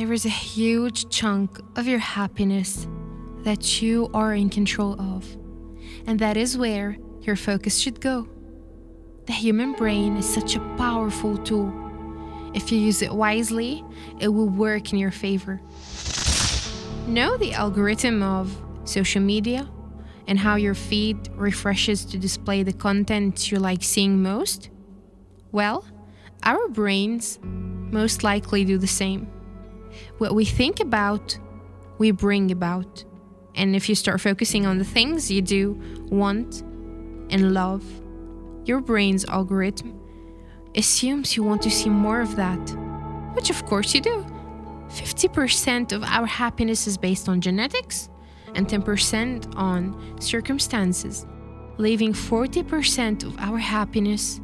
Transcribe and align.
there 0.00 0.14
is 0.14 0.24
a 0.24 0.30
huge 0.30 1.10
chunk 1.10 1.60
of 1.76 1.86
your 1.86 1.98
happiness 1.98 2.88
that 3.42 3.82
you 3.82 4.08
are 4.14 4.32
in 4.32 4.48
control 4.48 4.98
of, 4.98 5.26
and 6.06 6.18
that 6.18 6.38
is 6.38 6.56
where 6.56 6.96
your 7.20 7.36
focus 7.36 7.78
should 7.78 8.00
go. 8.00 8.26
The 9.26 9.34
human 9.34 9.74
brain 9.74 10.16
is 10.16 10.26
such 10.26 10.56
a 10.56 10.74
powerful 10.78 11.36
tool. 11.36 11.70
If 12.54 12.72
you 12.72 12.78
use 12.78 13.02
it 13.02 13.12
wisely, 13.12 13.84
it 14.18 14.28
will 14.28 14.48
work 14.48 14.90
in 14.90 14.98
your 14.98 15.10
favor. 15.10 15.60
Know 17.06 17.36
the 17.36 17.52
algorithm 17.52 18.22
of 18.22 18.56
social 18.84 19.20
media 19.20 19.68
and 20.26 20.38
how 20.38 20.56
your 20.56 20.74
feed 20.74 21.28
refreshes 21.34 22.06
to 22.06 22.16
display 22.16 22.62
the 22.62 22.72
content 22.72 23.52
you 23.52 23.58
like 23.58 23.82
seeing 23.82 24.22
most? 24.22 24.70
Well, 25.52 25.84
our 26.42 26.68
brains 26.68 27.38
most 27.42 28.24
likely 28.24 28.64
do 28.64 28.78
the 28.78 28.86
same. 28.86 29.30
What 30.18 30.34
we 30.34 30.44
think 30.44 30.80
about, 30.80 31.38
we 31.98 32.10
bring 32.10 32.50
about. 32.50 33.04
And 33.54 33.74
if 33.74 33.88
you 33.88 33.94
start 33.94 34.20
focusing 34.20 34.66
on 34.66 34.78
the 34.78 34.84
things 34.84 35.30
you 35.30 35.42
do, 35.42 35.80
want, 36.10 36.62
and 37.30 37.52
love, 37.54 37.84
your 38.64 38.80
brain's 38.80 39.24
algorithm 39.24 39.98
assumes 40.76 41.36
you 41.36 41.42
want 41.42 41.62
to 41.62 41.70
see 41.70 41.90
more 41.90 42.20
of 42.20 42.36
that, 42.36 42.60
which 43.34 43.50
of 43.50 43.64
course 43.66 43.94
you 43.94 44.00
do. 44.00 44.24
50% 44.90 45.92
of 45.92 46.02
our 46.02 46.26
happiness 46.26 46.86
is 46.86 46.96
based 46.96 47.28
on 47.28 47.40
genetics 47.40 48.08
and 48.54 48.68
10% 48.68 49.54
on 49.56 50.20
circumstances, 50.20 51.26
leaving 51.78 52.12
40% 52.12 53.24
of 53.24 53.38
our 53.38 53.58
happiness 53.58 54.40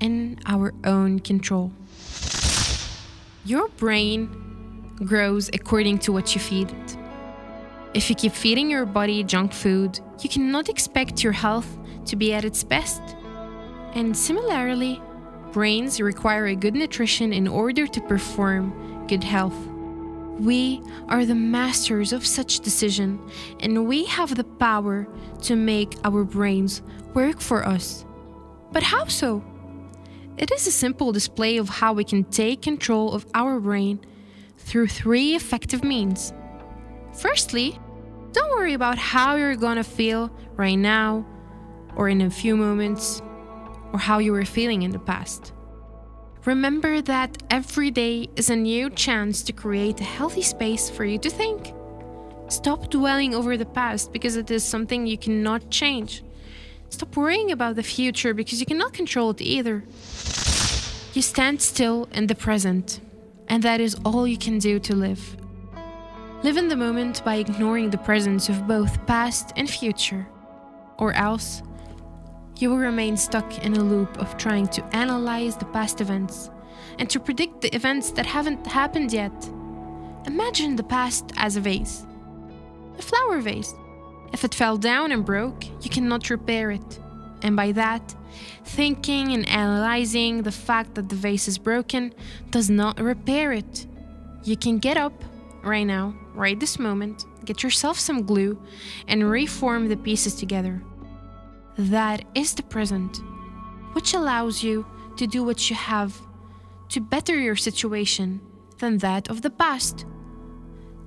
in 0.00 0.38
our 0.46 0.72
own 0.84 1.18
control. 1.18 1.72
Your 3.44 3.68
brain 3.68 4.45
grows 5.04 5.50
according 5.52 5.98
to 5.98 6.12
what 6.12 6.34
you 6.34 6.40
feed 6.40 6.70
it. 6.70 6.96
If 7.94 8.10
you 8.10 8.16
keep 8.16 8.32
feeding 8.32 8.70
your 8.70 8.86
body 8.86 9.24
junk 9.24 9.52
food, 9.52 10.00
you 10.20 10.28
cannot 10.28 10.68
expect 10.68 11.22
your 11.22 11.32
health 11.32 11.78
to 12.06 12.16
be 12.16 12.32
at 12.32 12.44
its 12.44 12.62
best. 12.64 13.00
And 13.94 14.16
similarly, 14.16 15.00
brains 15.52 16.00
require 16.00 16.46
a 16.46 16.54
good 16.54 16.74
nutrition 16.74 17.32
in 17.32 17.48
order 17.48 17.86
to 17.86 18.00
perform 18.02 19.06
good 19.06 19.24
health. 19.24 19.56
We 20.38 20.82
are 21.08 21.24
the 21.24 21.34
masters 21.34 22.12
of 22.12 22.26
such 22.26 22.60
decision, 22.60 23.18
and 23.60 23.86
we 23.86 24.04
have 24.04 24.34
the 24.34 24.44
power 24.44 25.08
to 25.42 25.56
make 25.56 25.96
our 26.04 26.24
brains 26.24 26.82
work 27.14 27.40
for 27.40 27.66
us. 27.66 28.04
But 28.72 28.82
how 28.82 29.06
so? 29.06 29.42
It 30.36 30.52
is 30.52 30.66
a 30.66 30.72
simple 30.72 31.12
display 31.12 31.56
of 31.56 31.70
how 31.70 31.94
we 31.94 32.04
can 32.04 32.24
take 32.24 32.60
control 32.60 33.14
of 33.14 33.24
our 33.32 33.58
brain 33.58 34.00
through 34.58 34.88
three 34.88 35.34
effective 35.34 35.84
means. 35.84 36.32
Firstly, 37.12 37.78
don't 38.32 38.50
worry 38.50 38.74
about 38.74 38.98
how 38.98 39.36
you're 39.36 39.56
gonna 39.56 39.84
feel 39.84 40.30
right 40.56 40.74
now 40.74 41.24
or 41.96 42.08
in 42.08 42.20
a 42.20 42.30
few 42.30 42.56
moments 42.56 43.22
or 43.92 43.98
how 43.98 44.18
you 44.18 44.32
were 44.32 44.44
feeling 44.44 44.82
in 44.82 44.90
the 44.90 44.98
past. 44.98 45.52
Remember 46.44 47.00
that 47.02 47.42
every 47.50 47.90
day 47.90 48.28
is 48.36 48.50
a 48.50 48.56
new 48.56 48.90
chance 48.90 49.42
to 49.42 49.52
create 49.52 50.00
a 50.00 50.04
healthy 50.04 50.42
space 50.42 50.88
for 50.88 51.04
you 51.04 51.18
to 51.18 51.30
think. 51.30 51.72
Stop 52.48 52.90
dwelling 52.90 53.34
over 53.34 53.56
the 53.56 53.66
past 53.66 54.12
because 54.12 54.36
it 54.36 54.50
is 54.50 54.62
something 54.62 55.06
you 55.06 55.18
cannot 55.18 55.70
change. 55.70 56.22
Stop 56.88 57.16
worrying 57.16 57.50
about 57.50 57.74
the 57.74 57.82
future 57.82 58.32
because 58.32 58.60
you 58.60 58.66
cannot 58.66 58.92
control 58.92 59.30
it 59.30 59.40
either. 59.40 59.82
You 61.14 61.22
stand 61.22 61.60
still 61.60 62.08
in 62.12 62.28
the 62.28 62.36
present, 62.36 63.00
and 63.48 63.62
that 63.62 63.80
is 63.80 63.96
all 64.04 64.26
you 64.26 64.38
can 64.38 64.58
do 64.58 64.78
to 64.80 64.94
live. 64.94 65.36
Live 66.42 66.56
in 66.56 66.68
the 66.68 66.76
moment 66.76 67.24
by 67.24 67.36
ignoring 67.36 67.90
the 67.90 67.98
presence 67.98 68.48
of 68.48 68.66
both 68.66 69.04
past 69.06 69.52
and 69.56 69.68
future, 69.68 70.26
or 70.98 71.12
else 71.14 71.62
you 72.58 72.70
will 72.70 72.78
remain 72.78 73.16
stuck 73.16 73.64
in 73.64 73.74
a 73.74 73.82
loop 73.82 74.16
of 74.18 74.36
trying 74.36 74.66
to 74.68 74.84
analyze 74.96 75.56
the 75.56 75.64
past 75.66 76.00
events 76.00 76.50
and 76.98 77.10
to 77.10 77.20
predict 77.20 77.60
the 77.60 77.74
events 77.74 78.10
that 78.12 78.26
haven't 78.26 78.66
happened 78.66 79.12
yet. 79.12 79.32
Imagine 80.26 80.76
the 80.76 80.82
past 80.82 81.32
as 81.36 81.56
a 81.56 81.60
vase, 81.60 82.06
a 82.98 83.02
flower 83.02 83.40
vase. 83.40 83.74
If 84.32 84.44
it 84.44 84.54
fell 84.54 84.76
down 84.76 85.12
and 85.12 85.24
broke, 85.24 85.64
you 85.82 85.90
cannot 85.90 86.30
repair 86.30 86.70
it. 86.70 87.00
And 87.42 87.54
by 87.56 87.72
that, 87.72 88.14
thinking 88.64 89.32
and 89.32 89.48
analyzing 89.48 90.42
the 90.42 90.52
fact 90.52 90.94
that 90.94 91.08
the 91.08 91.16
vase 91.16 91.48
is 91.48 91.58
broken 91.58 92.14
does 92.50 92.70
not 92.70 93.00
repair 93.00 93.52
it. 93.52 93.86
You 94.44 94.56
can 94.56 94.78
get 94.78 94.96
up 94.96 95.24
right 95.62 95.84
now, 95.84 96.14
right 96.34 96.58
this 96.58 96.78
moment, 96.78 97.24
get 97.44 97.62
yourself 97.62 97.98
some 97.98 98.24
glue, 98.24 98.60
and 99.08 99.28
reform 99.28 99.88
the 99.88 99.96
pieces 99.96 100.34
together. 100.34 100.82
That 101.78 102.24
is 102.34 102.54
the 102.54 102.62
present, 102.62 103.20
which 103.92 104.14
allows 104.14 104.62
you 104.62 104.86
to 105.16 105.26
do 105.26 105.42
what 105.42 105.68
you 105.68 105.76
have 105.76 106.20
to 106.90 107.00
better 107.00 107.38
your 107.38 107.56
situation 107.56 108.40
than 108.78 108.98
that 108.98 109.28
of 109.28 109.42
the 109.42 109.50
past. 109.50 110.06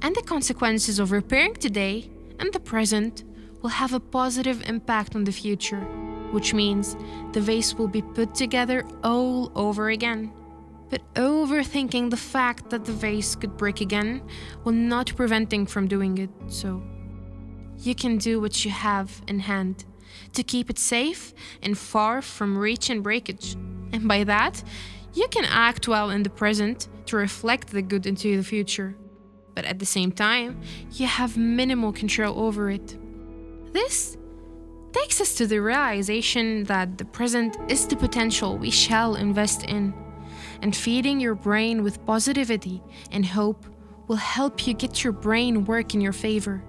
And 0.02 0.16
the 0.16 0.22
consequences 0.22 1.00
of 1.00 1.12
repairing 1.12 1.56
today 1.56 2.10
and 2.40 2.52
the 2.54 2.60
present 2.60 3.24
will 3.62 3.70
have 3.70 3.94
a 3.94 4.00
positive 4.00 4.68
impact 4.70 5.16
on 5.16 5.24
the 5.26 5.32
future, 5.32 5.86
which 6.32 6.54
means 6.54 6.96
the 7.34 7.42
vase 7.42 7.76
will 7.76 7.88
be 7.88 8.02
put 8.02 8.36
together 8.36 8.86
all 9.04 9.52
over 9.56 9.90
again. 9.90 10.32
But 10.90 11.02
overthinking 11.14 12.10
the 12.10 12.18
fact 12.18 12.70
that 12.72 12.86
the 12.86 12.92
vase 12.92 13.36
could 13.36 13.58
break 13.58 13.82
again 13.82 14.22
will 14.64 14.74
not 14.74 15.08
prevent 15.08 15.18
preventing 15.50 15.66
from 15.68 15.88
doing 15.88 16.18
it 16.18 16.30
so. 16.48 16.82
You 17.78 17.96
can 17.96 18.18
do 18.18 18.42
what 18.42 18.66
you 18.66 18.72
have 18.72 19.22
in 19.28 19.40
hand 19.40 19.86
to 20.34 20.44
keep 20.44 20.70
it 20.70 20.80
safe 20.80 21.34
and 21.62 21.78
far 21.78 22.22
from 22.22 22.58
reach 22.58 22.90
and 22.90 23.04
breakage. 23.04 23.56
And 23.94 24.08
by 24.08 24.24
that, 24.26 24.64
you 25.14 25.28
can 25.28 25.46
act 25.46 25.88
well 25.88 26.10
in 26.10 26.24
the 26.24 26.30
present 26.30 26.88
to 27.06 27.16
reflect 27.16 27.70
the 27.70 27.82
good 27.82 28.06
into 28.06 28.36
the 28.36 28.44
future. 28.44 28.96
But 29.56 29.66
at 29.66 29.80
the 29.80 29.86
same 29.86 30.12
time, 30.12 30.62
you 30.94 31.08
have 31.08 31.38
minimal 31.38 31.94
control 31.94 32.40
over 32.40 32.70
it. 32.70 32.98
This 33.74 34.18
takes 34.94 35.22
us 35.22 35.34
to 35.36 35.48
the 35.48 35.60
realization 35.60 36.64
that 36.66 36.98
the 36.98 37.06
present 37.06 37.58
is 37.68 37.88
the 37.88 37.96
potential 37.96 38.58
we 38.58 38.72
shall 38.72 39.16
invest 39.16 39.64
in. 39.64 39.94
And 40.62 40.76
feeding 40.76 41.20
your 41.20 41.36
brain 41.36 41.84
with 41.84 42.06
positivity 42.06 42.82
and 43.12 43.26
hope 43.26 43.66
will 44.08 44.18
help 44.18 44.68
you 44.68 44.74
get 44.74 45.04
your 45.04 45.14
brain 45.14 45.66
work 45.66 45.94
in 45.94 46.02
your 46.02 46.14
favor. 46.14 46.64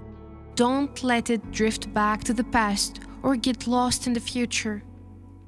Don't 0.55 1.03
let 1.03 1.31
it 1.31 1.51
drift 1.51 1.93
back 1.95 2.23
to 2.25 2.35
the 2.35 2.45
past 2.45 3.01
or 3.23 3.37
get 3.37 3.67
lost 3.67 4.07
in 4.07 4.13
the 4.13 4.21
future. 4.21 4.83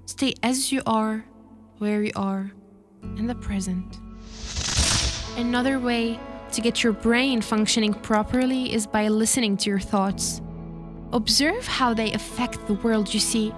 Stay 0.06 0.34
as 0.42 0.72
you 0.72 0.82
are, 0.86 1.24
where 1.78 2.02
you 2.02 2.12
are, 2.16 2.50
in 3.16 3.26
the 3.26 3.34
present. 3.34 3.98
Another 5.36 5.78
way 5.78 6.18
to 6.52 6.60
get 6.60 6.82
your 6.82 6.92
brain 6.92 7.40
functioning 7.40 7.94
properly 7.94 8.72
is 8.72 8.86
by 8.86 9.08
listening 9.08 9.56
to 9.58 9.70
your 9.70 9.80
thoughts. 9.80 10.40
Observe 11.12 11.66
how 11.66 11.92
they 11.92 12.12
affect 12.12 12.66
the 12.66 12.74
world 12.74 13.12
you 13.12 13.20
see. 13.20 13.52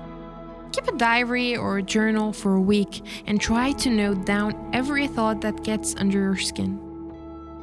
Keep 0.72 0.88
a 0.88 0.97
diary 0.97 1.56
or 1.56 1.78
a 1.78 1.82
journal 1.82 2.32
for 2.32 2.54
a 2.54 2.60
week 2.60 3.03
and 3.26 3.41
try 3.41 3.70
to 3.72 3.91
note 3.91 4.26
down 4.26 4.70
every 4.72 5.06
thought 5.06 5.41
that 5.42 5.62
gets 5.62 5.94
under 5.97 6.19
your 6.19 6.37
skin. 6.37 6.81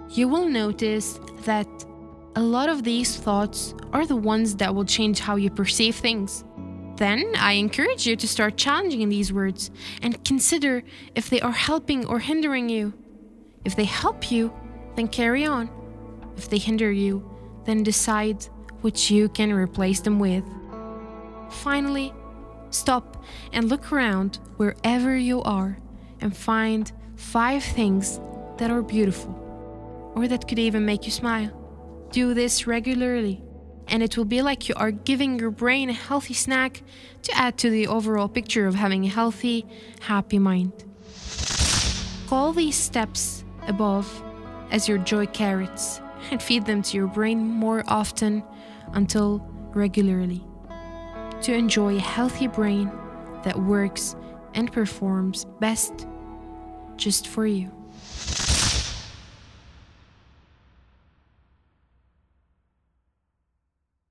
You 0.09 0.29
will 0.29 0.47
notice 0.47 1.19
that 1.43 1.67
a 2.37 2.41
lot 2.41 2.69
of 2.69 2.83
these 2.83 3.17
thoughts 3.17 3.75
are 3.91 4.05
the 4.05 4.15
ones 4.15 4.55
that 4.55 4.73
will 4.73 4.85
change 4.85 5.19
how 5.19 5.35
you 5.35 5.49
perceive 5.49 5.95
things. 5.95 6.45
Then 6.95 7.33
I 7.37 7.53
encourage 7.53 8.07
you 8.07 8.15
to 8.15 8.27
start 8.27 8.55
challenging 8.55 9.09
these 9.09 9.33
words 9.33 9.71
and 10.01 10.23
consider 10.23 10.83
if 11.15 11.29
they 11.29 11.41
are 11.41 11.51
helping 11.51 12.05
or 12.05 12.19
hindering 12.19 12.69
you. 12.69 12.93
If 13.65 13.75
they 13.75 13.83
help 13.83 14.31
you, 14.31 14.53
then 14.95 15.09
carry 15.09 15.45
on. 15.45 15.69
If 16.37 16.49
they 16.49 16.59
hinder 16.59 16.91
you, 16.91 17.29
then 17.65 17.83
decide 17.83 18.47
which 18.81 19.09
you 19.11 19.29
can 19.29 19.51
replace 19.53 20.01
them 20.01 20.19
with. 20.19 20.43
Finally, 21.49 22.13
stop 22.69 23.23
and 23.53 23.69
look 23.69 23.91
around 23.91 24.39
wherever 24.57 25.15
you 25.15 25.41
are 25.43 25.77
and 26.19 26.35
find 26.35 26.91
five 27.15 27.63
things 27.63 28.19
that 28.57 28.71
are 28.71 28.81
beautiful 28.81 29.37
or 30.15 30.27
that 30.27 30.47
could 30.47 30.59
even 30.59 30.85
make 30.85 31.05
you 31.05 31.11
smile. 31.11 31.51
Do 32.11 32.33
this 32.33 32.67
regularly, 32.67 33.41
and 33.87 34.03
it 34.03 34.17
will 34.17 34.25
be 34.25 34.41
like 34.41 34.67
you 34.67 34.75
are 34.75 34.91
giving 34.91 35.39
your 35.39 35.51
brain 35.51 35.89
a 35.89 35.93
healthy 35.93 36.33
snack 36.33 36.83
to 37.23 37.37
add 37.37 37.57
to 37.59 37.69
the 37.69 37.87
overall 37.87 38.27
picture 38.27 38.67
of 38.67 38.75
having 38.75 39.05
a 39.05 39.09
healthy, 39.09 39.65
happy 40.01 40.39
mind. 40.39 40.73
Call 42.27 42.53
these 42.53 42.75
steps 42.75 43.43
above 43.67 44.23
as 44.71 44.87
your 44.87 44.97
joy 44.97 45.25
carrots 45.27 46.01
and 46.29 46.41
feed 46.41 46.65
them 46.65 46.81
to 46.83 46.97
your 46.97 47.07
brain 47.07 47.39
more 47.39 47.83
often 47.87 48.43
until 48.93 49.39
regularly 49.73 50.43
to 51.41 51.53
enjoy 51.53 51.95
a 51.95 51.99
healthy 51.99 52.47
brain 52.47 52.91
that 53.43 53.59
works 53.59 54.15
and 54.53 54.71
performs 54.71 55.45
best 55.59 56.07
just 56.97 57.27
for 57.27 57.45
you. 57.45 57.71